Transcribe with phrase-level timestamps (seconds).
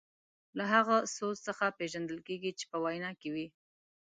[0.57, 3.47] له هغه سوز څخه پېژندل کیږي چې په وینا کې وي.